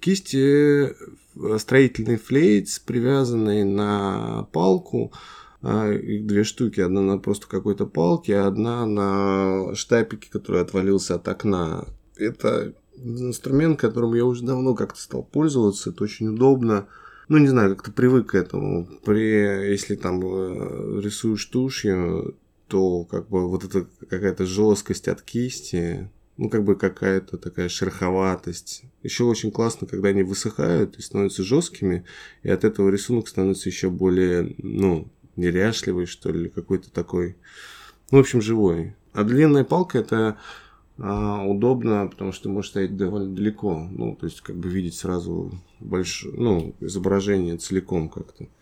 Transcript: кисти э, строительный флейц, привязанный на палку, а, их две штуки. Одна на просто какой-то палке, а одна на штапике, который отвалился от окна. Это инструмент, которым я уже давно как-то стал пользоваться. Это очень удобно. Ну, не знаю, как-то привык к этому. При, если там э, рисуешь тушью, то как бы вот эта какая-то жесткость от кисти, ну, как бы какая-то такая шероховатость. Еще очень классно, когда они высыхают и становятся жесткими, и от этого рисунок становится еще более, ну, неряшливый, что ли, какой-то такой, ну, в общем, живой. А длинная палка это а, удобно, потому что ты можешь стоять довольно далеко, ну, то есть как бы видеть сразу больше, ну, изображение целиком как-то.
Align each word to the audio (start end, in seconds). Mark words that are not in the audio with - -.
кисти 0.00 0.94
э, 0.94 1.58
строительный 1.58 2.16
флейц, 2.16 2.78
привязанный 2.78 3.64
на 3.64 4.48
палку, 4.52 5.12
а, 5.62 5.92
их 5.92 6.26
две 6.26 6.44
штуки. 6.44 6.80
Одна 6.80 7.02
на 7.02 7.18
просто 7.18 7.46
какой-то 7.46 7.86
палке, 7.86 8.36
а 8.36 8.46
одна 8.46 8.86
на 8.86 9.74
штапике, 9.74 10.30
который 10.30 10.62
отвалился 10.62 11.16
от 11.16 11.28
окна. 11.28 11.86
Это 12.16 12.74
инструмент, 12.96 13.80
которым 13.80 14.14
я 14.14 14.24
уже 14.24 14.44
давно 14.44 14.74
как-то 14.74 15.00
стал 15.00 15.22
пользоваться. 15.22 15.90
Это 15.90 16.04
очень 16.04 16.28
удобно. 16.28 16.86
Ну, 17.28 17.38
не 17.38 17.48
знаю, 17.48 17.76
как-то 17.76 17.92
привык 17.92 18.30
к 18.30 18.34
этому. 18.34 18.88
При, 19.04 19.70
если 19.70 19.94
там 19.94 20.20
э, 20.24 21.00
рисуешь 21.00 21.44
тушью, 21.46 22.36
то 22.66 23.04
как 23.04 23.28
бы 23.28 23.48
вот 23.48 23.64
эта 23.64 23.86
какая-то 24.08 24.46
жесткость 24.46 25.08
от 25.08 25.22
кисти, 25.22 26.10
ну, 26.36 26.48
как 26.48 26.64
бы 26.64 26.74
какая-то 26.74 27.36
такая 27.36 27.68
шероховатость. 27.68 28.84
Еще 29.02 29.24
очень 29.24 29.50
классно, 29.50 29.86
когда 29.86 30.10
они 30.10 30.22
высыхают 30.22 30.98
и 30.98 31.02
становятся 31.02 31.42
жесткими, 31.42 32.04
и 32.42 32.50
от 32.50 32.64
этого 32.64 32.90
рисунок 32.90 33.28
становится 33.28 33.68
еще 33.68 33.88
более, 33.88 34.54
ну, 34.58 35.08
неряшливый, 35.36 36.06
что 36.06 36.30
ли, 36.30 36.50
какой-то 36.50 36.90
такой, 36.90 37.36
ну, 38.10 38.18
в 38.18 38.20
общем, 38.20 38.42
живой. 38.42 38.94
А 39.14 39.24
длинная 39.24 39.64
палка 39.64 39.98
это 39.98 40.36
а, 40.98 41.42
удобно, 41.46 42.08
потому 42.08 42.32
что 42.32 42.44
ты 42.44 42.48
можешь 42.50 42.72
стоять 42.72 42.96
довольно 42.96 43.34
далеко, 43.34 43.88
ну, 43.90 44.16
то 44.16 44.26
есть 44.26 44.42
как 44.42 44.56
бы 44.56 44.68
видеть 44.68 44.94
сразу 44.94 45.50
больше, 45.80 46.28
ну, 46.32 46.74
изображение 46.80 47.56
целиком 47.56 48.10
как-то. 48.10 48.48